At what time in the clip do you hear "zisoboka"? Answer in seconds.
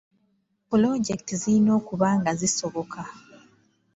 2.39-3.01